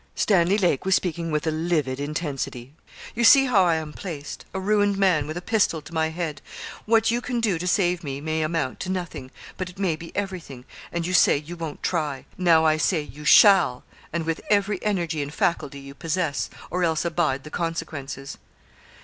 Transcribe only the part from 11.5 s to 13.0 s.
won't try! Now I